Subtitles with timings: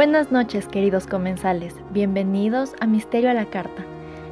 [0.00, 3.84] Buenas noches queridos comensales, bienvenidos a Misterio a la Carta.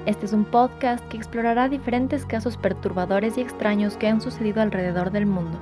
[0.06, 5.10] Este es un podcast que explorará diferentes casos perturbadores y extraños que han sucedido alrededor
[5.10, 5.58] del mundo.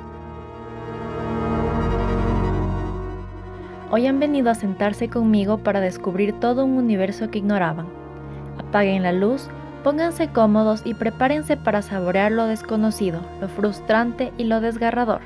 [3.90, 7.88] Hoy han venido a sentarse conmigo para descubrir todo un universo que ignoraban.
[8.58, 9.48] Apaguen la luz,
[9.82, 15.22] pónganse cómodos y prepárense para saborear lo desconocido, lo frustrante y lo desgarrador.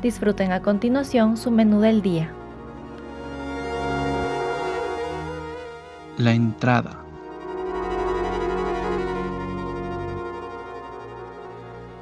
[0.00, 2.30] Disfruten a continuación su menú del día.
[6.18, 7.04] La entrada.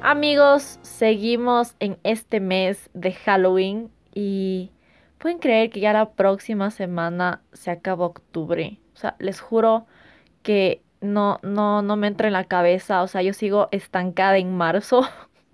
[0.01, 4.71] Amigos, seguimos en este mes de Halloween y
[5.19, 8.79] pueden creer que ya la próxima semana se acaba octubre.
[8.95, 9.85] O sea, les juro
[10.41, 13.03] que no, no, no me entra en la cabeza.
[13.03, 15.01] O sea, yo sigo estancada en marzo.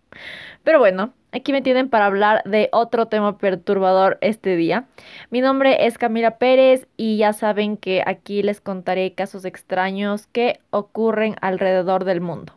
[0.64, 4.86] Pero bueno, Aquí me tienen para hablar de otro tema perturbador este día.
[5.31, 10.59] Mi nombre es Camila Pérez y ya saben que aquí les contaré casos extraños que
[10.70, 12.54] ocurren alrededor del mundo.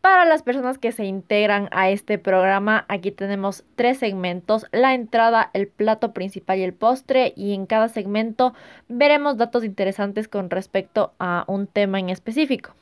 [0.00, 5.50] Para las personas que se integran a este programa, aquí tenemos tres segmentos, la entrada,
[5.52, 8.54] el plato principal y el postre, y en cada segmento
[8.88, 12.72] veremos datos interesantes con respecto a un tema en específico.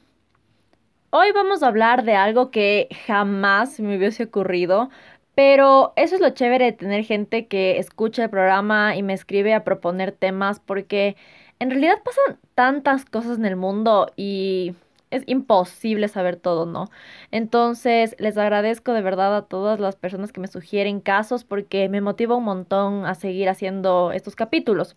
[1.12, 4.90] Hoy vamos a hablar de algo que jamás me hubiese ocurrido,
[5.34, 9.54] pero eso es lo chévere de tener gente que escucha el programa y me escribe
[9.54, 11.16] a proponer temas porque
[11.58, 14.74] en realidad pasan tantas cosas en el mundo y
[15.10, 16.90] es imposible saber todo, ¿no?
[17.32, 22.00] Entonces, les agradezco de verdad a todas las personas que me sugieren casos porque me
[22.00, 24.96] motiva un montón a seguir haciendo estos capítulos.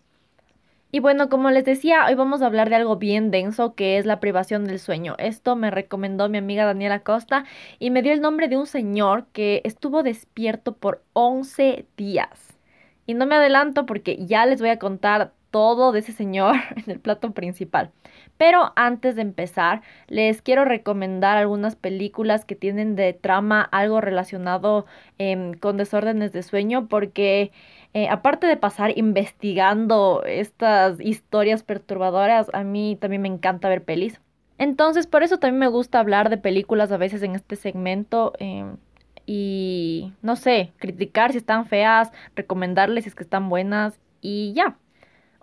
[0.95, 4.05] Y bueno, como les decía, hoy vamos a hablar de algo bien denso que es
[4.05, 5.15] la privación del sueño.
[5.17, 7.45] Esto me recomendó mi amiga Daniela Costa
[7.79, 12.59] y me dio el nombre de un señor que estuvo despierto por 11 días.
[13.07, 16.91] Y no me adelanto porque ya les voy a contar todo de ese señor en
[16.91, 17.91] el plato principal.
[18.37, 24.85] Pero antes de empezar, les quiero recomendar algunas películas que tienen de trama algo relacionado
[25.17, 27.51] em, con desórdenes de sueño porque
[27.93, 34.19] eh, aparte de pasar investigando estas historias perturbadoras, a mí también me encanta ver pelis.
[34.57, 38.33] Entonces, por eso también me gusta hablar de películas a veces en este segmento.
[38.39, 38.77] Em,
[39.25, 44.77] y no sé, criticar si están feas, recomendarles si es que están buenas y ya.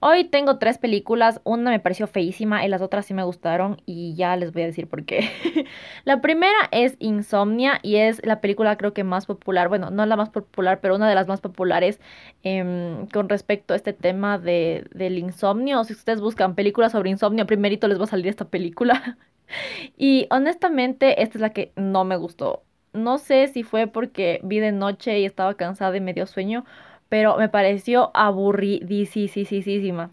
[0.03, 4.15] Hoy tengo tres películas, una me pareció feísima y las otras sí me gustaron y
[4.15, 5.29] ya les voy a decir por qué.
[6.05, 10.17] la primera es Insomnia y es la película creo que más popular, bueno, no la
[10.17, 12.01] más popular, pero una de las más populares
[12.43, 15.85] em, con respecto a este tema de, del insomnio.
[15.85, 19.19] Si ustedes buscan películas sobre insomnio, primerito les va a salir esta película.
[19.99, 22.63] y honestamente, esta es la que no me gustó.
[22.95, 26.65] No sé si fue porque vi de noche y estaba cansada y medio sueño
[27.11, 30.11] pero me pareció aburridísima.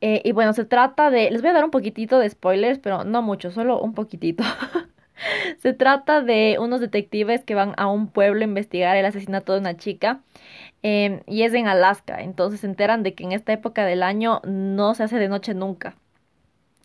[0.00, 3.04] Eh, y bueno, se trata de, les voy a dar un poquitito de spoilers, pero
[3.04, 4.44] no mucho, solo un poquitito.
[5.58, 9.60] se trata de unos detectives que van a un pueblo a investigar el asesinato de
[9.60, 10.20] una chica.
[10.82, 14.40] Em, y es en Alaska, entonces se enteran de que en esta época del año
[14.44, 15.96] no se hace de noche nunca.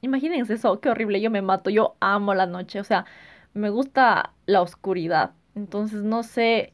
[0.02, 3.06] Imagínense eso, qué horrible, yo me mato, yo amo la noche, o sea,
[3.54, 5.32] me gusta la oscuridad.
[5.56, 6.74] Entonces no sé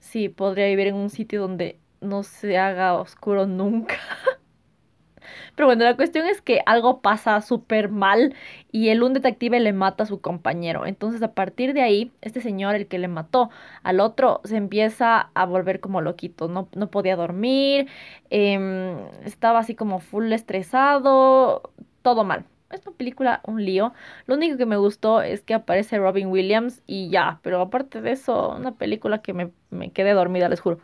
[0.00, 3.96] si podría vivir en un sitio donde no se haga oscuro nunca.
[5.54, 8.34] Pero bueno, la cuestión es que algo pasa súper mal
[8.72, 10.86] y el un detective le mata a su compañero.
[10.86, 13.50] Entonces a partir de ahí, este señor, el que le mató
[13.82, 16.48] al otro, se empieza a volver como loquito.
[16.48, 17.88] No, no podía dormir,
[18.30, 21.72] em, estaba así como full estresado,
[22.02, 22.44] todo mal.
[22.70, 23.92] Es una película, un lío.
[24.26, 27.40] Lo único que me gustó es que aparece Robin Williams y ya.
[27.42, 30.78] Pero aparte de eso, una película que me, me quedé dormida, les juro.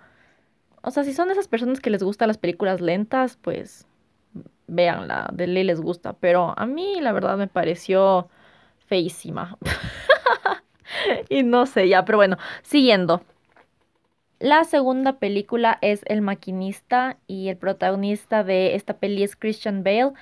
[0.84, 3.86] O sea, si son de esas personas que les gustan las películas lentas, pues
[4.66, 6.12] véanla, de ley les gusta.
[6.12, 8.28] Pero a mí la verdad me pareció
[8.86, 9.56] feísima.
[11.31, 13.22] y no sé ya, pero bueno, siguiendo.
[14.40, 20.12] La segunda película es El maquinista y el protagonista de esta peli es Christian Bale.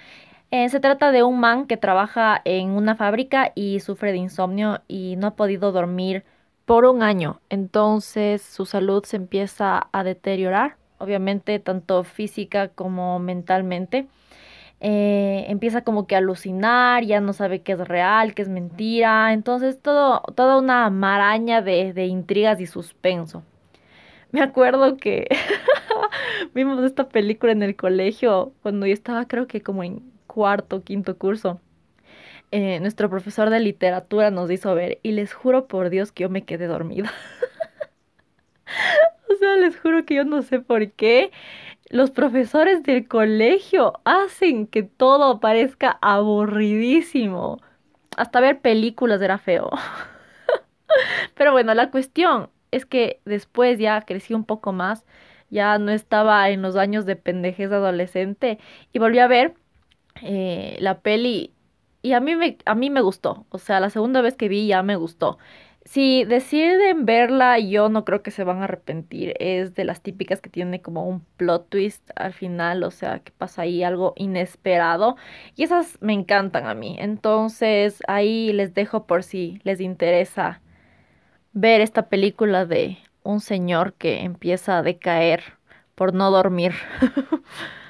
[0.53, 4.81] Eh, se trata de un man que trabaja en una fábrica y sufre de insomnio
[4.87, 6.25] y no ha podido dormir
[6.65, 7.41] por un año.
[7.51, 14.07] Entonces su salud se empieza a deteriorar, obviamente tanto física como mentalmente.
[14.81, 19.33] Eh, empieza como que a alucinar, ya no sabe qué es real, qué es mentira.
[19.33, 23.43] Entonces todo, toda una maraña de, de intrigas y suspenso.
[24.33, 25.29] Me acuerdo que
[26.55, 31.19] vimos esta película en el colegio cuando yo estaba creo que como en cuarto, quinto
[31.19, 31.61] curso.
[32.55, 36.29] Eh, nuestro profesor de literatura nos hizo ver y les juro por Dios que yo
[36.29, 37.11] me quedé dormida.
[39.31, 41.33] o sea, les juro que yo no sé por qué
[41.89, 47.59] los profesores del colegio hacen que todo parezca aburridísimo.
[48.19, 49.71] Hasta ver películas era feo.
[51.35, 55.07] Pero bueno, la cuestión es que después ya crecí un poco más,
[55.49, 58.59] ya no estaba en los años de pendejez adolescente
[58.93, 59.55] y volví a ver
[60.23, 61.53] eh, la peli
[62.03, 63.47] y a mí, me, a mí me gustó.
[63.51, 65.39] O sea, la segunda vez que vi ya me gustó.
[65.85, 69.35] Si deciden verla, yo no creo que se van a arrepentir.
[69.41, 73.33] Es de las típicas que tiene como un plot twist al final, o sea, que
[73.33, 75.17] pasa ahí algo inesperado.
[75.57, 76.97] Y esas me encantan a mí.
[76.99, 80.61] Entonces, ahí les dejo por si les interesa
[81.53, 85.43] ver esta película de un señor que empieza a decaer
[85.95, 86.73] por no dormir.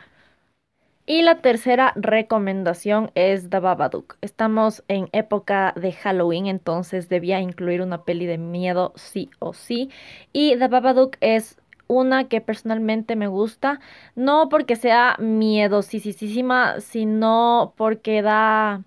[1.05, 4.17] Y la tercera recomendación es The Babadook.
[4.21, 9.91] Estamos en época de Halloween, entonces debía incluir una peli de miedo sí o sí.
[10.33, 11.59] Y The Babadook es
[11.89, 13.81] una que personalmente me gusta,
[14.15, 18.83] no porque sea miedosísima, sino porque da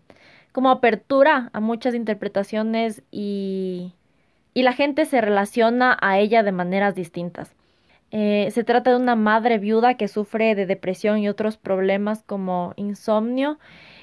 [0.54, 3.94] como apertura a muchas interpretaciones y,
[4.54, 7.52] y la gente se relaciona a ella de maneras distintas.
[8.18, 12.72] Eh, se trata de una madre viuda que sufre de depresión y otros problemas como
[12.78, 13.60] insomnio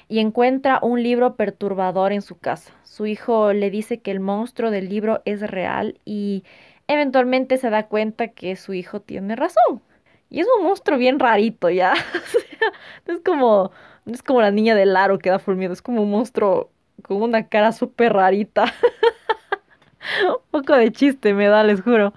[0.07, 2.75] y encuentra un libro perturbador en su casa.
[2.83, 6.43] Su hijo le dice que el monstruo del libro es real y
[6.87, 9.81] eventualmente se da cuenta que su hijo tiene razón.
[10.29, 11.93] Y es un monstruo bien rarito, ¿ya?
[13.07, 13.71] es como,
[14.05, 16.69] no es como la niña del aro que da full es como un monstruo
[17.01, 18.65] con una cara súper rarita.
[20.27, 22.13] un poco de chiste me da, les juro.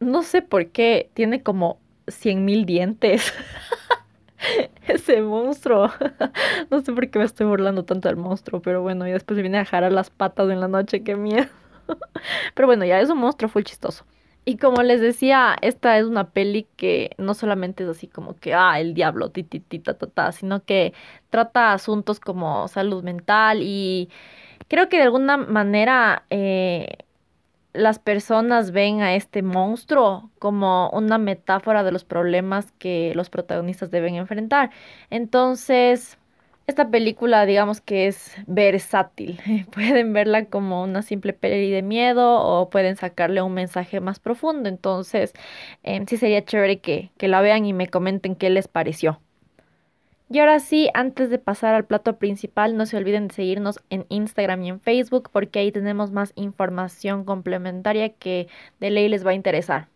[0.00, 3.32] No sé por qué tiene como cien mil dientes.
[4.86, 5.90] Ese monstruo.
[6.70, 9.42] no sé por qué me estoy burlando tanto del monstruo, pero bueno, y después me
[9.42, 11.48] viene a jarar las patas en la noche, qué miedo.
[12.54, 14.04] pero bueno, ya es un monstruo fue chistoso.
[14.46, 18.52] Y como les decía, esta es una peli que no solamente es así como que,
[18.52, 19.62] ah, el diablo, ti, ti,
[20.32, 20.92] sino que
[21.30, 24.10] trata asuntos como salud mental y
[24.68, 27.03] creo que de alguna manera eh,
[27.74, 33.90] las personas ven a este monstruo como una metáfora de los problemas que los protagonistas
[33.90, 34.70] deben enfrentar.
[35.10, 36.18] Entonces,
[36.66, 39.40] esta película digamos que es versátil.
[39.72, 44.68] pueden verla como una simple peli de miedo o pueden sacarle un mensaje más profundo.
[44.68, 45.32] Entonces,
[45.82, 49.20] em, sí sería chévere que, que la vean y me comenten qué les pareció.
[50.30, 54.06] Y ahora sí, antes de pasar al plato principal, no se olviden de seguirnos en
[54.08, 58.48] Instagram y en Facebook porque ahí tenemos más información complementaria que
[58.80, 59.88] de ley les va a interesar.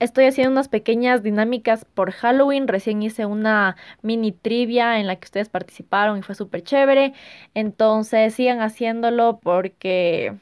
[0.00, 2.68] Estoy haciendo unas pequeñas dinámicas por Halloween.
[2.68, 7.12] Recién hice una mini trivia en la que ustedes participaron y fue súper chévere.
[7.52, 10.36] Entonces sigan haciéndolo porque...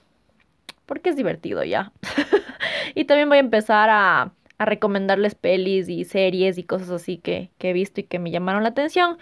[0.87, 1.93] porque es divertido ya.
[2.95, 7.51] y también voy a empezar a a recomendarles pelis y series y cosas así que,
[7.61, 9.19] he visto y que me llamaron la atención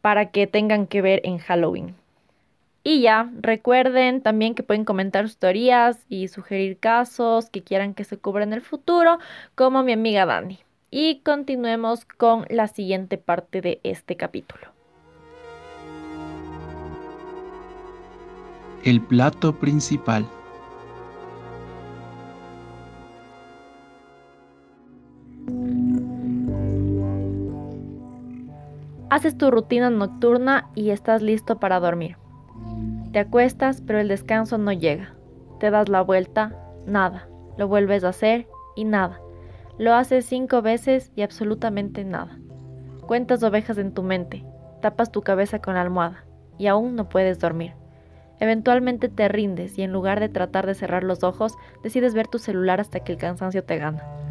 [0.00, 1.94] para que tengan que ver en Halloween.
[2.84, 8.02] Y ya, recuerden también que pueden comentar sus teorías y sugerir casos que quieran que
[8.02, 9.18] se cubra en el futuro,
[9.54, 10.58] como mi amiga Dani.
[10.90, 14.66] Y continuemos con la siguiente parte de este capítulo.
[18.82, 20.26] El plato principal.
[29.12, 32.16] Haces tu rutina nocturna y estás listo para dormir.
[33.12, 35.14] Te acuestas, pero el descanso no llega.
[35.60, 37.28] Te das la vuelta, nada.
[37.58, 39.20] Lo vuelves a hacer y nada.
[39.76, 42.38] Lo haces cinco veces y absolutamente nada.
[43.06, 44.46] Cuentas ovejas en tu mente,
[44.80, 46.24] tapas tu cabeza con la almohada
[46.56, 47.74] y aún no puedes dormir.
[48.40, 52.38] Eventualmente te rindes y en lugar de tratar de cerrar los ojos, decides ver tu
[52.38, 54.21] celular hasta que el cansancio te gana.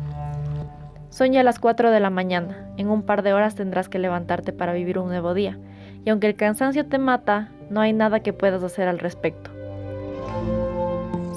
[1.12, 2.72] Soña a las 4 de la mañana.
[2.78, 5.60] En un par de horas tendrás que levantarte para vivir un nuevo día.
[6.06, 9.52] Y aunque el cansancio te mata, no hay nada que puedas hacer al respecto.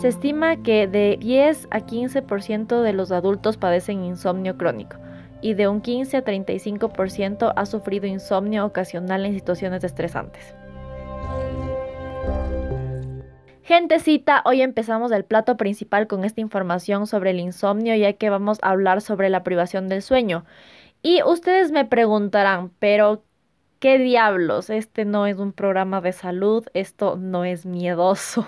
[0.01, 4.97] Se estima que de 10 a 15% de los adultos padecen insomnio crónico
[5.41, 10.55] y de un 15 a 35% ha sufrido insomnio ocasional en situaciones estresantes.
[13.65, 18.59] Gentecita, hoy empezamos el plato principal con esta información sobre el insomnio, ya que vamos
[18.61, 20.45] a hablar sobre la privación del sueño.
[21.03, 23.25] Y ustedes me preguntarán, pero
[23.79, 24.69] ¿qué diablos?
[24.69, 28.47] Este no es un programa de salud, esto no es miedoso.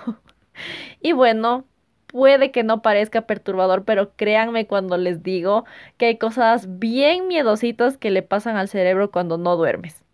[1.01, 1.65] y bueno,
[2.09, 5.65] puede que no parezca perturbador, pero créanme cuando les digo
[5.97, 10.06] que hay cosas bien miedositas que le pasan al cerebro cuando no duermes.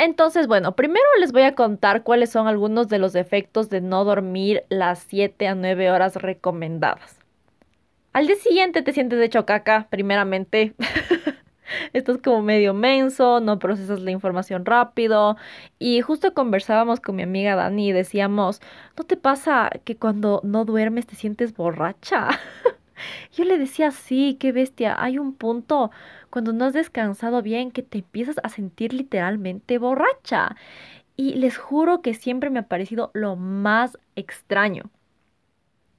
[0.00, 4.02] Entonces, bueno, primero les voy a contar cuáles son algunos de los efectos de no
[4.06, 7.18] dormir las 7 a 9 horas recomendadas.
[8.14, 10.72] Al día siguiente te sientes hecho caca, primeramente.
[11.92, 15.36] Estás como medio menso, no procesas la información rápido.
[15.78, 18.62] Y justo conversábamos con mi amiga Dani y decíamos,
[18.96, 22.28] ¿no te pasa que cuando no duermes te sientes borracha?
[23.32, 25.90] Yo le decía, sí, qué bestia, hay un punto
[26.30, 30.56] cuando no has descansado bien que te empiezas a sentir literalmente borracha.
[31.16, 34.90] Y les juro que siempre me ha parecido lo más extraño.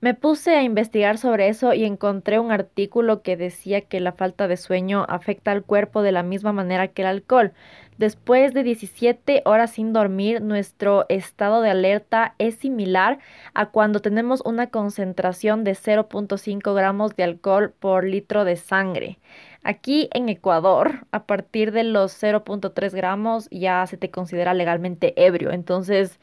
[0.02, 4.48] Me puse a investigar sobre eso y encontré un artículo que decía que la falta
[4.48, 7.54] de sueño afecta al cuerpo de la misma manera que el alcohol.
[8.00, 13.20] Después de 17 horas sin dormir, nuestro estado de alerta es similar
[13.54, 19.20] a cuando tenemos una concentración de 0.5 gramos de alcohol por litro de sangre.
[19.64, 25.52] Aquí en Ecuador, a partir de los 0.3 gramos ya se te considera legalmente ebrio.
[25.52, 26.20] Entonces,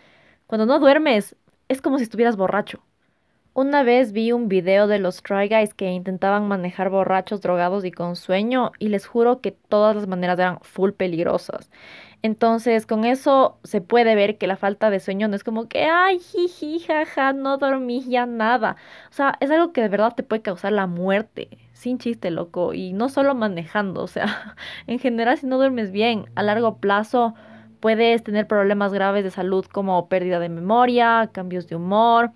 [0.47, 1.37] cuando no duermes,
[1.69, 2.81] es como si estuvieras borracho.
[3.55, 7.91] Una vez vi un video de los Try Guys que intentaban manejar borrachos, drogados y
[7.91, 11.71] con sueño y les juro que todas las maneras eran full peligrosas.
[12.23, 15.85] Entonces, con eso se puede ver que la falta de sueño no es como que,
[15.85, 18.77] ay, jiji, jaja, no dormí ya nada.
[19.11, 21.49] O sea, es algo que de verdad te puede causar la muerte,
[21.79, 22.75] sin chiste, loco.
[22.75, 24.57] Y no solo manejando, o sea,
[24.87, 27.35] en general, si no duermes bien, a largo plazo
[27.81, 32.33] puedes tener problemas graves de salud como pérdida de memoria, cambios de humor.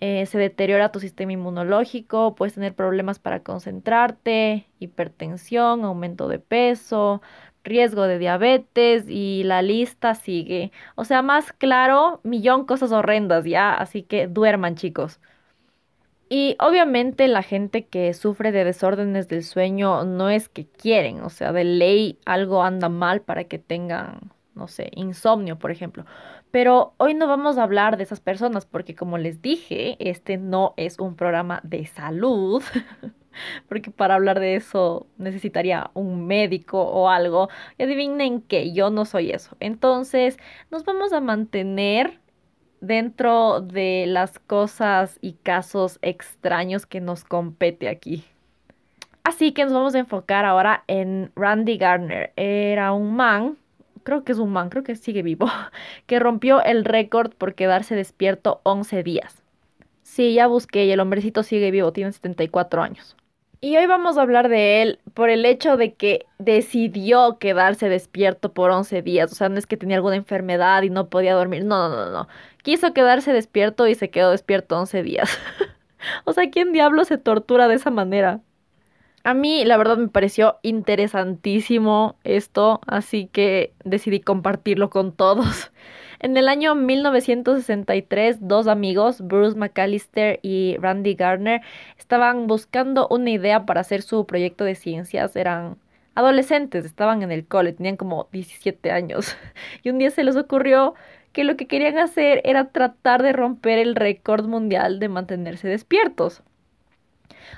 [0.00, 7.22] Eh, se deteriora tu sistema inmunológico, puedes tener problemas para concentrarte, hipertensión, aumento de peso,
[7.64, 10.70] riesgo de diabetes y la lista sigue.
[10.96, 15.18] O sea, más claro, millón cosas horrendas ya, así que duerman chicos.
[16.28, 21.30] Y obviamente la gente que sufre de desórdenes del sueño no es que quieren, o
[21.30, 26.04] sea, de ley algo anda mal para que tengan, no sé, insomnio, por ejemplo.
[26.50, 30.74] Pero hoy no vamos a hablar de esas personas porque como les dije, este no
[30.76, 32.62] es un programa de salud.
[33.68, 37.48] porque para hablar de eso necesitaría un médico o algo.
[37.78, 39.56] Adivinen que yo no soy eso.
[39.60, 40.38] Entonces
[40.70, 42.20] nos vamos a mantener
[42.80, 48.24] dentro de las cosas y casos extraños que nos compete aquí.
[49.24, 52.32] Así que nos vamos a enfocar ahora en Randy Gardner.
[52.36, 53.56] Era un man
[54.06, 55.50] creo que es un man, creo que sigue vivo,
[56.06, 59.42] que rompió el récord por quedarse despierto 11 días.
[60.02, 63.16] Sí, ya busqué y el hombrecito sigue vivo, tiene 74 años.
[63.60, 68.52] Y hoy vamos a hablar de él por el hecho de que decidió quedarse despierto
[68.52, 69.32] por 11 días.
[69.32, 71.64] O sea, no es que tenía alguna enfermedad y no podía dormir.
[71.64, 72.28] No, no, no, no.
[72.62, 75.38] Quiso quedarse despierto y se quedó despierto 11 días.
[76.24, 78.40] o sea, ¿quién diablo se tortura de esa manera?
[79.24, 85.72] A mí la verdad me pareció interesantísimo esto, así que decidí compartirlo con todos.
[86.18, 91.60] En el año 1963, dos amigos, Bruce McAllister y Randy Gardner,
[91.98, 95.36] estaban buscando una idea para hacer su proyecto de ciencias.
[95.36, 95.76] Eran
[96.14, 99.36] adolescentes, estaban en el cole, tenían como 17 años.
[99.82, 100.94] Y un día se les ocurrió
[101.32, 106.42] que lo que querían hacer era tratar de romper el récord mundial de mantenerse despiertos.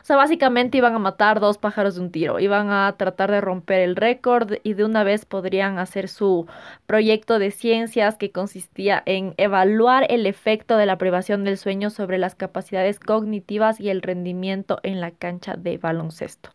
[0.02, 3.40] O sea, básicamente iban a matar dos pájaros de un tiro, iban a tratar de
[3.40, 6.46] romper el récord y de una vez podrían hacer su
[6.86, 12.18] proyecto de ciencias que consistía en evaluar el efecto de la privación del sueño sobre
[12.18, 16.50] las capacidades cognitivas y el rendimiento en la cancha de baloncesto.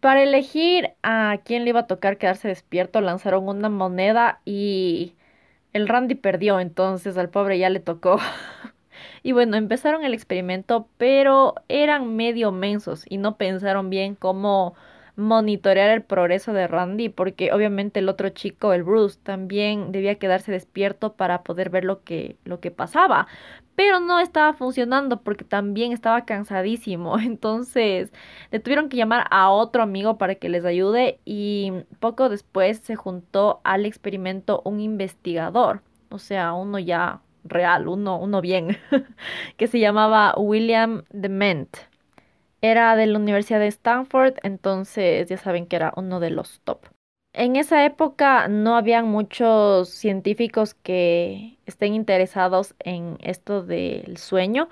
[0.00, 5.14] Para elegir a quién le iba a tocar quedarse despierto, lanzaron una moneda y
[5.72, 8.18] el Randy perdió, entonces al pobre ya le tocó.
[9.22, 14.74] Y bueno, empezaron el experimento, pero eran medio mensos y no pensaron bien cómo
[15.20, 20.52] monitorear el progreso de Randy, porque obviamente el otro chico, el Bruce, también debía quedarse
[20.52, 23.26] despierto para poder ver lo que, lo que pasaba.
[23.76, 27.18] Pero no estaba funcionando porque también estaba cansadísimo.
[27.20, 28.12] Entonces
[28.50, 32.96] le tuvieron que llamar a otro amigo para que les ayude y poco después se
[32.96, 35.82] juntó al experimento un investigador.
[36.10, 38.78] O sea, uno ya real, uno, uno bien,
[39.56, 41.76] que se llamaba William Dement.
[42.62, 46.86] Era de la Universidad de Stanford, entonces ya saben que era uno de los top.
[47.32, 54.68] En esa época no habían muchos científicos que estén interesados en esto del sueño,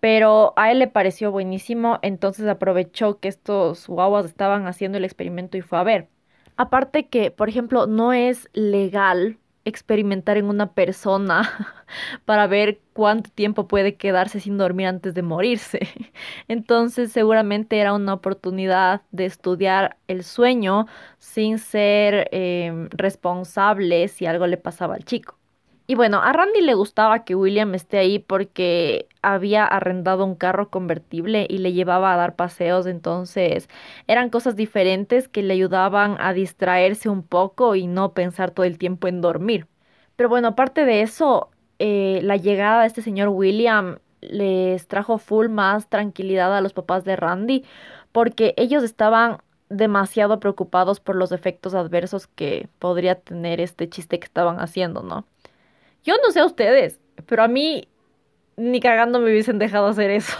[0.00, 5.56] pero a él le pareció buenísimo, entonces aprovechó que estos guaguas estaban haciendo el experimento
[5.56, 6.08] y fue a ver.
[6.56, 11.50] Aparte que, por ejemplo, no es legal experimentar en una persona
[12.24, 15.80] para ver cuánto tiempo puede quedarse sin dormir antes de morirse.
[16.48, 20.86] Entonces seguramente era una oportunidad de estudiar el sueño
[21.18, 25.35] sin ser eh, responsable si algo le pasaba al chico.
[25.88, 30.68] Y bueno, a Randy le gustaba que William esté ahí porque había arrendado un carro
[30.68, 33.68] convertible y le llevaba a dar paseos, entonces
[34.08, 38.78] eran cosas diferentes que le ayudaban a distraerse un poco y no pensar todo el
[38.78, 39.68] tiempo en dormir.
[40.16, 45.48] Pero bueno, aparte de eso, eh, la llegada de este señor William les trajo full
[45.48, 47.64] más tranquilidad a los papás de Randy
[48.12, 49.38] porque ellos estaban
[49.68, 55.26] demasiado preocupados por los efectos adversos que podría tener este chiste que estaban haciendo, ¿no?
[56.06, 57.88] Yo no sé a ustedes, pero a mí
[58.56, 60.36] ni cagando me hubiesen dejado hacer eso.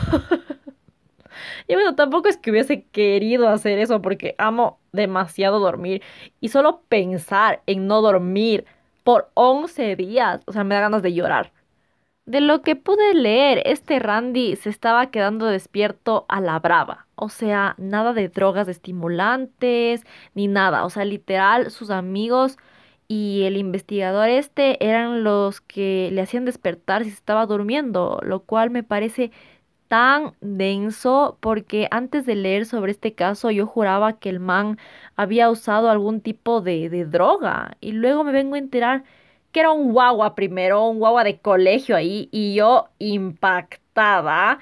[1.66, 6.02] y bueno, tampoco es que hubiese querido hacer eso porque amo demasiado dormir.
[6.40, 8.64] Y solo pensar en no dormir
[9.02, 11.52] por 11 días, o sea, me da ganas de llorar.
[12.26, 17.06] De lo que pude leer, este Randy se estaba quedando despierto a la brava.
[17.16, 20.04] O sea, nada de drogas estimulantes,
[20.34, 20.84] ni nada.
[20.84, 22.56] O sea, literal, sus amigos
[23.08, 28.70] y el investigador este eran los que le hacían despertar si estaba durmiendo, lo cual
[28.70, 29.30] me parece
[29.88, 34.78] tan denso porque antes de leer sobre este caso yo juraba que el man
[35.16, 39.04] había usado algún tipo de, de droga y luego me vengo a enterar
[39.52, 44.58] que era un guagua primero, un guagua de colegio ahí y yo impactada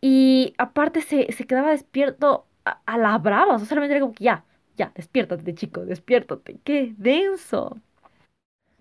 [0.00, 4.44] y aparte se, quedaba despierto a, la brava, o sea, solamente era como que ya,
[4.76, 6.58] ya, despiértate, chico, despiértate.
[6.64, 7.78] ¡Qué denso!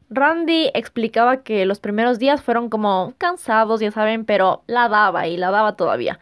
[0.10, 5.38] Randy explicaba que los primeros días fueron como cansados, ya saben, pero la daba y
[5.38, 6.20] la daba todavía.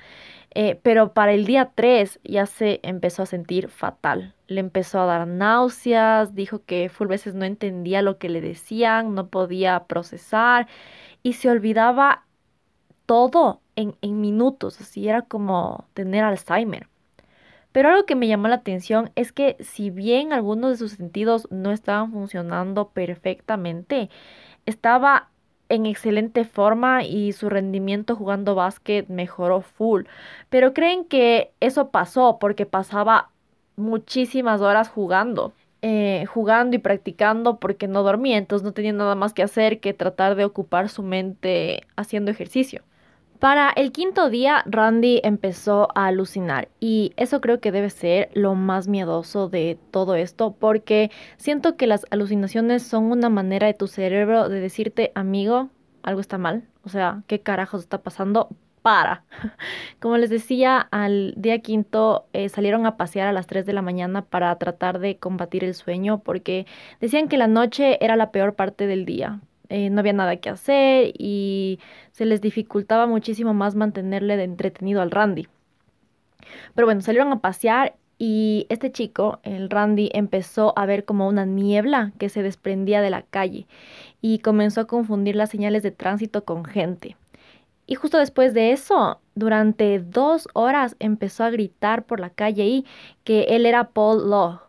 [0.56, 4.36] Eh, pero para el día 3 ya se empezó a sentir fatal.
[4.48, 9.16] Le empezó a dar náuseas, dijo que full veces no entendía lo que le decían,
[9.16, 10.68] no podía procesar
[11.24, 12.26] y se olvidaba
[13.06, 16.88] todo en, en minutos, así era como tener Alzheimer.
[17.72, 21.48] Pero algo que me llamó la atención es que si bien algunos de sus sentidos
[21.52, 24.10] no estaban funcionando perfectamente,
[24.66, 25.30] estaba
[25.70, 30.04] en excelente forma y su rendimiento jugando básquet mejoró full.
[30.50, 33.30] Pero creen que eso pasó porque pasaba
[33.76, 35.54] muchísimas horas jugando.
[35.82, 39.94] Eh, jugando y practicando porque no dormía, entonces no tenía nada más que hacer que
[39.94, 42.84] tratar de ocupar su mente haciendo ejercicio.
[43.40, 48.54] Para el quinto día, Randy empezó a alucinar y eso creo que debe ser lo
[48.54, 53.88] más miedoso de todo esto porque siento que las alucinaciones son una manera de tu
[53.88, 55.70] cerebro de decirte, amigo,
[56.04, 58.50] algo está mal, o sea, ¿qué carajos está pasando?
[58.82, 59.24] Para.
[60.02, 63.82] Como les decía, al día quinto eh, salieron a pasear a las 3 de la
[63.82, 66.66] mañana para tratar de combatir el sueño porque
[67.00, 70.50] decían que la noche era la peor parte del día eh, no había nada que
[70.50, 71.80] hacer y
[72.12, 75.48] se les dificultaba muchísimo más mantenerle de entretenido al Randy.
[76.76, 81.46] Pero bueno, salieron a pasear y este chico, el Randy, empezó a ver como una
[81.46, 83.66] niebla que se desprendía de la calle
[84.22, 87.16] y comenzó a confundir las señales de tránsito con gente.
[87.88, 92.86] Y justo después de eso, durante dos horas empezó a gritar por la calle y
[93.24, 94.60] que él era Paul Law,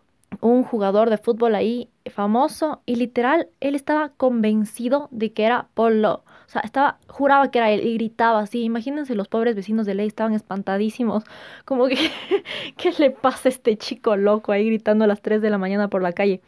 [0.40, 6.04] un jugador de fútbol ahí famoso y literal él estaba convencido de que era Paul
[6.04, 8.62] O sea, estaba, juraba que era él y gritaba así.
[8.62, 11.24] Imagínense los pobres vecinos de ley estaban espantadísimos.
[11.64, 11.96] Como que,
[12.76, 15.88] ¿qué le pasa a este chico loco ahí gritando a las 3 de la mañana
[15.88, 16.40] por la calle?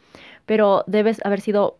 [0.45, 1.77] Pero debes haber sido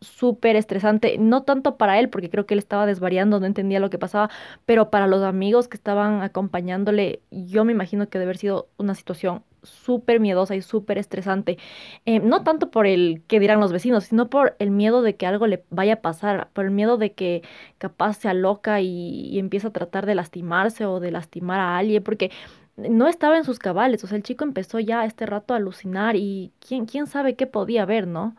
[0.00, 3.90] súper estresante, no tanto para él, porque creo que él estaba desvariando, no entendía lo
[3.90, 4.30] que pasaba,
[4.64, 8.94] pero para los amigos que estaban acompañándole, yo me imagino que debe haber sido una
[8.94, 11.58] situación súper miedosa y súper estresante.
[12.06, 15.26] Eh, no tanto por el que dirán los vecinos, sino por el miedo de que
[15.26, 17.42] algo le vaya a pasar, por el miedo de que
[17.78, 22.02] capaz sea loca y, y empiece a tratar de lastimarse o de lastimar a alguien,
[22.02, 22.30] porque
[22.78, 26.16] no estaba en sus cabales, o sea, el chico empezó ya este rato a alucinar
[26.16, 28.36] y quién, quién sabe qué podía ver, ¿no?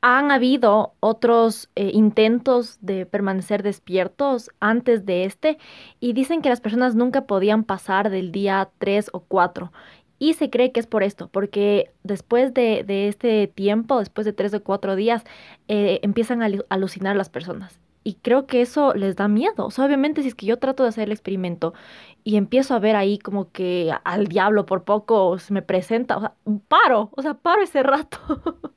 [0.00, 5.58] Han habido otros eh, intentos de permanecer despiertos antes de este
[5.98, 9.72] y dicen que las personas nunca podían pasar del día 3 o 4
[10.18, 14.54] y se cree que es por esto, porque después de, este tiempo, después de tres
[14.54, 15.24] o cuatro días,
[15.68, 17.80] eh, empiezan a alucinar las personas.
[18.06, 19.64] y creo que eso les da miedo.
[19.64, 21.72] O sea, obviamente si es que yo trato de hacer el experimento
[22.22, 26.20] y empiezo a ver ahí como que al diablo por poco se me presenta, o
[26.20, 26.34] sea,
[26.68, 28.18] paro, o sea, paro ese rato.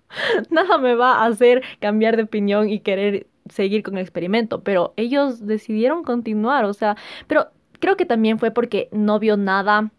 [0.50, 4.93] Nada me va a hacer cambiar de opinión y querer seguir con el experimento, pero
[4.97, 6.95] ellos decidieron continuar, o sea,
[7.28, 7.47] pero
[7.80, 9.91] creo que también fue porque no vio nada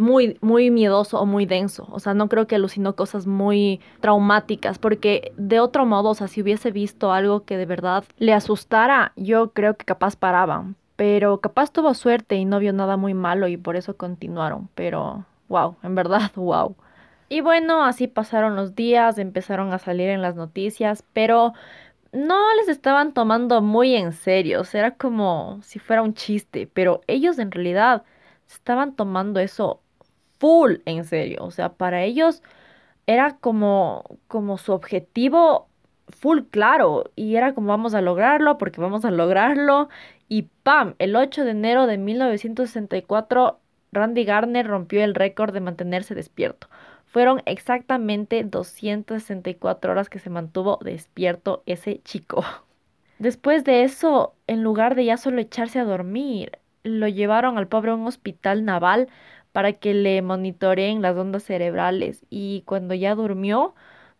[0.00, 1.86] muy, muy miedoso o muy denso.
[1.92, 6.28] O sea, no creo que alucinó cosas muy traumáticas, porque de otro modo, o sea,
[6.28, 10.76] si hubiese visto algo que de verdad le asustara, yo creo que capaz paraban.
[10.96, 14.68] Pero capaz tuvo suerte y no vio nada muy malo y por eso continuaron.
[14.74, 16.74] Pero, wow, en verdad, wow.
[17.28, 21.52] Y bueno, así pasaron los días, empezaron a salir en las noticias, pero
[22.12, 24.60] no les estaban tomando muy en serio.
[24.60, 28.02] O sea, era como si fuera un chiste, pero ellos en realidad
[28.48, 29.80] estaban tomando eso
[30.40, 31.44] full en serio.
[31.44, 32.42] O sea, para ellos
[33.06, 35.68] era como, como su objetivo
[36.08, 39.88] full claro y era como vamos a lograrlo porque vamos a lograrlo
[40.28, 40.94] y ¡pam!
[40.98, 43.60] El 8 de enero de 1964
[43.92, 46.68] Randy Garner rompió el récord de mantenerse despierto.
[47.06, 52.44] Fueron exactamente 264 horas que se mantuvo despierto ese chico.
[53.18, 57.90] Después de eso, en lugar de ya solo echarse a dormir, lo llevaron al pobre
[57.90, 59.08] a un hospital naval
[59.52, 63.74] para que le monitoreen las ondas cerebrales y cuando ya durmió,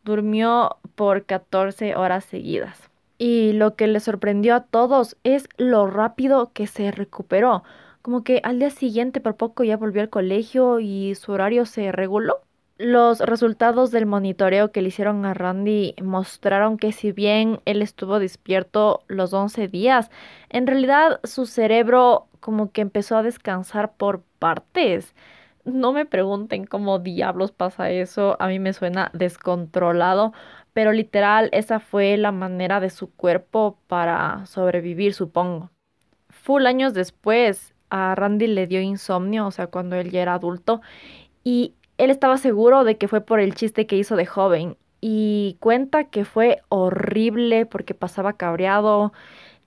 [0.04, 2.90] durmió por 14 horas seguidas.
[3.18, 7.62] Y lo que le sorprendió a todos es lo rápido que se recuperó.
[8.02, 11.92] Como que al día siguiente por poco ya volvió al colegio y su horario se
[11.92, 12.40] reguló.
[12.78, 18.18] Los resultados del monitoreo que le hicieron a Randy mostraron que si bien él estuvo
[18.18, 20.10] despierto los 11 días,
[20.48, 25.14] en realidad su cerebro como que empezó a descansar por partes.
[25.64, 30.32] No me pregunten cómo diablos pasa eso, a mí me suena descontrolado,
[30.72, 35.70] pero literal esa fue la manera de su cuerpo para sobrevivir, supongo.
[36.30, 40.80] Full años después, a Randy le dio insomnio, o sea, cuando él ya era adulto,
[41.44, 45.56] y él estaba seguro de que fue por el chiste que hizo de joven, y
[45.60, 49.12] cuenta que fue horrible porque pasaba cabreado,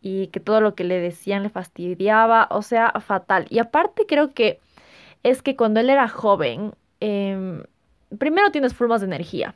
[0.03, 3.47] y que todo lo que le decían le fastidiaba, o sea, fatal.
[3.49, 4.59] Y aparte creo que
[5.23, 7.63] es que cuando él era joven, em,
[8.19, 9.55] primero tienes formas de energía.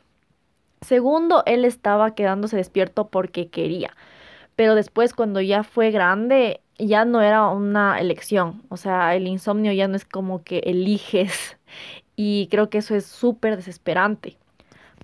[0.82, 3.96] Segundo, él estaba quedándose despierto porque quería.
[4.56, 8.64] Pero después, cuando ya fue grande, ya no era una elección.
[8.70, 11.58] O sea, el insomnio ya no es como que eliges.
[12.20, 14.38] Y creo que eso es súper desesperante.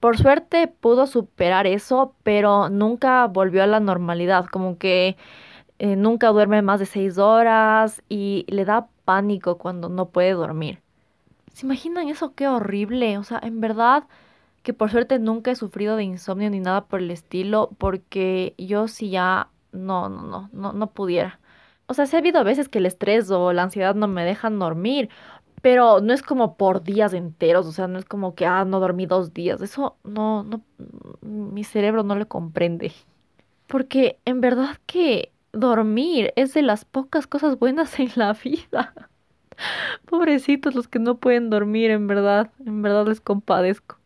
[0.03, 5.15] Por suerte pudo superar eso, pero nunca volvió a la normalidad, como que
[5.79, 10.81] eh, nunca duerme más de seis horas y le da pánico cuando no puede dormir.
[11.53, 12.35] ¿Se imaginan eso?
[12.35, 13.17] Qué horrible.
[13.17, 14.03] O sea, en verdad
[14.61, 18.89] que por suerte nunca he sufrido de insomnio ni nada por el estilo, porque yo
[18.89, 21.39] sí ya no, no, no, no, no pudiera.
[21.85, 24.57] O sea, sí ha habido veces que el estrés o la ansiedad no me dejan
[24.59, 25.09] dormir,
[25.63, 28.81] pero no es como por días enteros, o sea, no es como que, ah, no
[28.81, 30.61] dormí dos días, eso no, no,
[31.21, 32.91] mi cerebro no le comprende.
[33.67, 38.93] Porque en verdad que dormir es de las pocas cosas buenas en la vida.
[40.05, 43.97] Pobrecitos los que no pueden dormir, en verdad, en verdad les compadezco.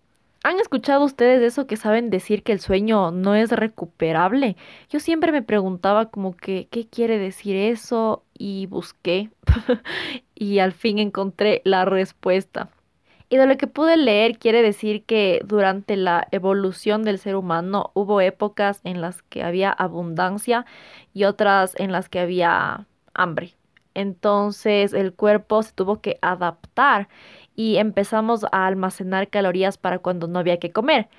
[0.47, 4.55] ¿Han escuchado ustedes eso que saben decir que el sueño no es recuperable?
[4.89, 8.23] Yo siempre me preguntaba como que, ¿qué quiere decir eso?
[8.33, 9.29] Y busqué
[10.35, 12.69] y al fin encontré la respuesta.
[13.27, 17.91] Y de lo que pude leer quiere decir que durante la evolución del ser humano
[17.93, 20.65] hubo épocas en las que había abundancia
[21.13, 23.57] y otras en las que había hambre.
[23.97, 27.09] Entonces el cuerpo se tuvo que adaptar
[27.57, 31.09] y empezamos a almacenar calorías para cuando no había que comer.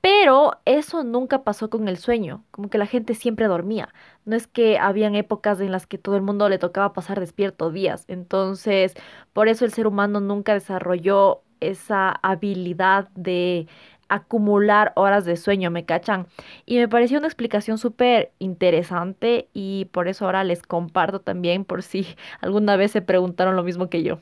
[0.00, 3.88] Pero eso nunca pasó con el sueño, como que la gente siempre dormía.
[4.24, 7.72] No es que habían épocas en las que todo el mundo le tocaba pasar despierto
[7.72, 8.04] días.
[8.08, 8.94] Entonces,
[9.32, 13.66] por eso el ser humano nunca desarrolló esa habilidad de
[14.08, 16.26] acumular horas de sueño, ¿me cachan?
[16.66, 21.82] Y me pareció una explicación súper interesante y por eso ahora les comparto también por
[21.82, 22.06] si
[22.40, 24.20] alguna vez se preguntaron lo mismo que yo.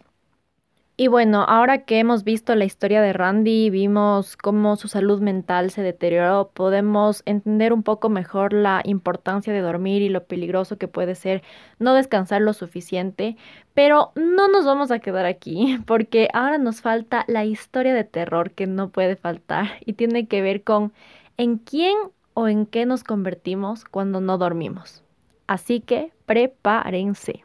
[0.97, 5.73] Y bueno, ahora que hemos visto la historia de Randy, vimos cómo su salud mental
[5.73, 10.87] se deterioró, podemos entender un poco mejor la importancia de dormir y lo peligroso que
[10.87, 11.43] puede ser
[11.81, 13.37] no descansar lo suficiente.
[13.75, 18.53] Pero no nos vamos a quedar aquí, porque ahora nos falta la historia de terror
[18.53, 20.93] que no puede faltar y tiene que ver con
[21.37, 21.97] en quién
[22.35, 25.03] o en qué nos convertimos cuando no dormimos.
[25.49, 27.44] Así que prepárense.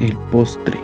[0.00, 0.78] El postre.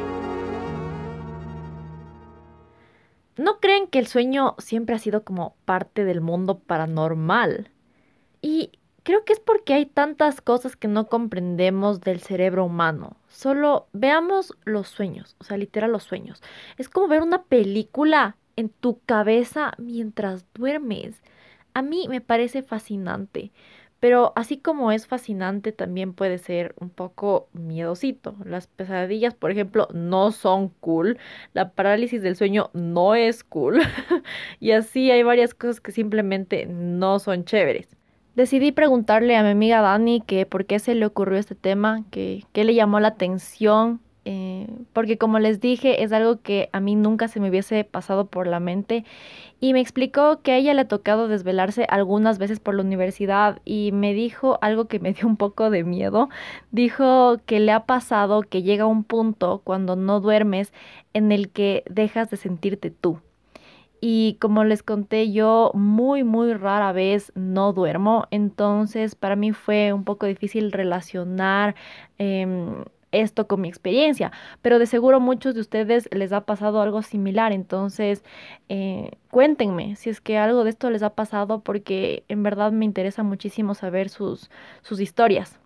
[3.37, 7.71] ¿No creen que el sueño siempre ha sido como parte del mundo paranormal?
[8.43, 13.17] Y creo que es porque hay tantas cosas que no comprendemos del cerebro humano.
[13.29, 16.43] Solo veamos los sueños, o sea, literal los sueños.
[16.77, 21.23] Es como ver una película en tu cabeza mientras duermes.
[21.75, 23.53] A mí me parece fascinante.
[24.01, 28.35] Pero así como es fascinante, también puede ser un poco miedosito.
[28.45, 31.19] Las pesadillas, por ejemplo, no son cool.
[31.53, 33.81] La parálisis del sueño no es cool.
[34.61, 37.89] y así hay varias cosas que simplemente no son chéveres.
[38.35, 42.45] Decidí preguntarle a mi amiga Dani que por qué se le ocurrió este tema, que
[42.53, 46.95] qué le llamó la atención eh, porque como les dije, es algo que a mí
[46.95, 49.05] nunca se me hubiese pasado por la mente.
[49.61, 53.61] Y me explicó que a ella le ha tocado desvelarse algunas veces por la universidad
[53.67, 56.31] y me dijo algo que me dio un poco de miedo.
[56.71, 60.73] Dijo que le ha pasado que llega un punto cuando no duermes
[61.13, 63.21] en el que dejas de sentirte tú.
[64.01, 68.27] Y como les conté, yo muy, muy rara vez no duermo.
[68.31, 71.75] Entonces, para mí fue un poco difícil relacionar
[72.17, 77.03] em, esto con mi experiencia, pero de seguro muchos de ustedes les ha pasado algo
[77.03, 78.25] similar, entonces
[78.69, 82.85] eh, cuéntenme si es que algo de esto les ha pasado porque en verdad me
[82.85, 84.51] interesa muchísimo saber sus,
[84.83, 85.59] sus historias.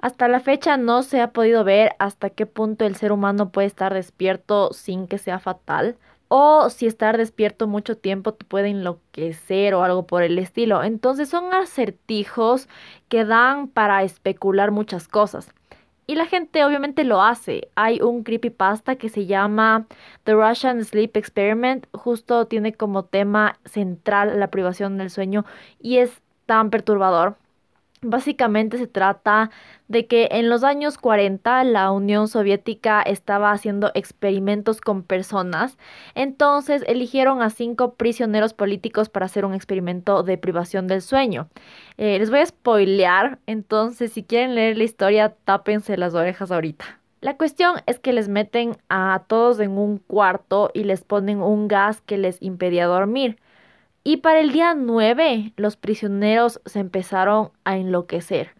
[0.00, 3.66] Hasta la fecha no se ha podido ver hasta qué punto el ser humano puede
[3.66, 5.96] estar despierto sin que sea fatal
[6.28, 10.84] o si estar despierto mucho tiempo te puede enloquecer o algo por el estilo.
[10.84, 12.68] Entonces son acertijos
[13.08, 15.52] que dan para especular muchas cosas.
[16.10, 17.68] Y la gente obviamente lo hace.
[17.74, 19.86] Hay un creepypasta que se llama
[20.24, 21.86] The Russian Sleep Experiment.
[21.92, 25.44] Justo tiene como tema central la privación del sueño
[25.78, 27.36] y es tan perturbador
[28.00, 29.50] Básicamente se trata
[29.88, 35.76] de que en los años 40 la Unión Soviética estaba haciendo experimentos con personas,
[36.14, 41.48] entonces eligieron a cinco prisioneros políticos para hacer un experimento de privación del sueño.
[41.96, 47.00] Eh, les voy a spoilear, entonces si quieren leer la historia, tápense las orejas ahorita.
[47.20, 51.66] La cuestión es que les meten a todos en un cuarto y les ponen un
[51.66, 53.38] gas que les impedía dormir.
[54.04, 58.50] Y para el día 9 los prisioneros se empezaron a enloquecer.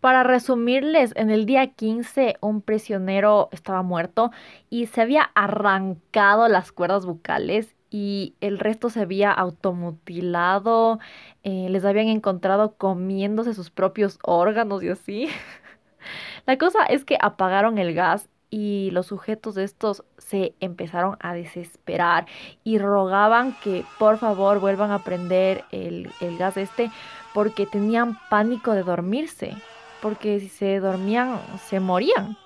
[0.00, 4.30] Para resumirles, en el día 15 un prisionero estaba muerto
[4.70, 11.00] y se había arrancado las cuerdas bucales y el resto se había automutilado,
[11.42, 15.28] eh, les habían encontrado comiéndose sus propios órganos y así.
[16.46, 21.34] La cosa es que apagaron el gas y los sujetos de estos se empezaron a
[21.34, 22.26] desesperar
[22.64, 26.90] y rogaban que por favor vuelvan a prender el, el gas este
[27.34, 29.54] porque tenían pánico de dormirse,
[30.00, 32.36] porque si se dormían se morían.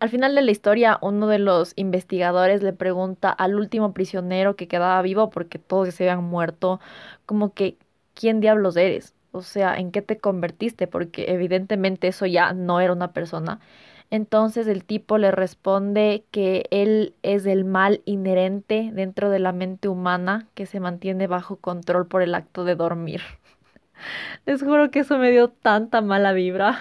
[0.00, 4.68] Al final de la historia, uno de los investigadores le pregunta al último prisionero que
[4.68, 6.80] quedaba vivo, porque todos se habían muerto,
[7.26, 7.78] como que,
[8.14, 9.14] ¿quién diablos eres?
[9.32, 10.86] O sea, ¿en qué te convertiste?
[10.86, 13.60] Porque evidentemente eso ya no era una persona.
[14.14, 19.88] Entonces el tipo le responde que él es el mal inherente dentro de la mente
[19.88, 23.22] humana que se mantiene bajo control por el acto de dormir.
[24.46, 26.80] Les juro que eso me dio tanta mala vibra.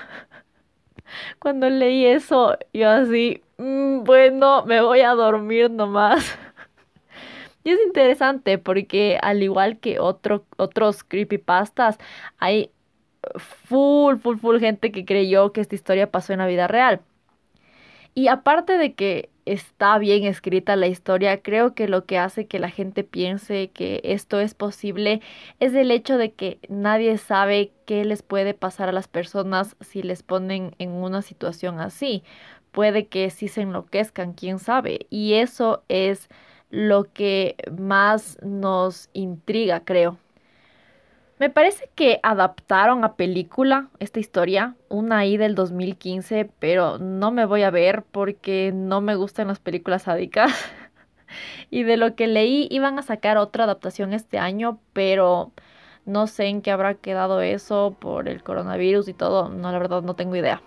[1.39, 6.37] Cuando leí eso, yo así, mm, bueno, me voy a dormir nomás.
[7.63, 11.97] Y es interesante porque al igual que otro, otros creepypastas,
[12.37, 12.69] hay
[13.37, 17.01] full, full, full gente que creyó que esta historia pasó en la vida real.
[18.15, 22.59] Y aparte de que está bien escrita la historia, creo que lo que hace que
[22.59, 25.21] la gente piense que esto es posible
[25.59, 30.03] es el hecho de que nadie sabe qué les puede pasar a las personas si
[30.03, 32.23] les ponen en una situación así.
[32.71, 35.07] Puede que sí se enloquezcan, quién sabe.
[35.09, 36.29] Y eso es
[36.69, 40.17] lo que más nos intriga, creo.
[41.39, 47.45] Me parece que adaptaron a película esta historia, una ahí del 2015, pero no me
[47.45, 50.51] voy a ver porque no me gustan las películas sádicas.
[51.71, 55.51] y de lo que leí iban a sacar otra adaptación este año, pero
[56.05, 60.03] no sé en qué habrá quedado eso por el coronavirus y todo, no la verdad
[60.03, 60.61] no tengo idea.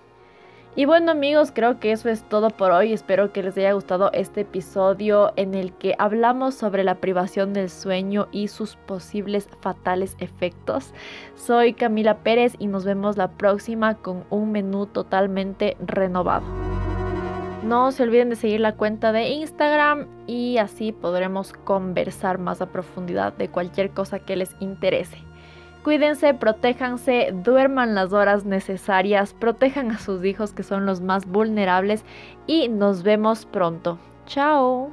[0.79, 2.93] Y bueno amigos, creo que eso es todo por hoy.
[2.93, 7.71] Espero que les haya gustado este episodio en el que hablamos sobre la privación del
[7.71, 10.93] sueño y sus posibles fatales efectos.
[11.35, 16.45] Soy Camila Pérez y nos vemos la próxima con un menú totalmente renovado.
[17.63, 22.67] No se olviden de seguir la cuenta de Instagram y así podremos conversar más a
[22.67, 25.26] profundidad de cualquier cosa que les interese.
[25.87, 32.05] Cuídense, protéjanse, duerman las horas necesarias, protejan a sus hijos que son los más vulnerables
[32.49, 33.97] y nos vemos pronto.
[34.27, 34.91] Chao.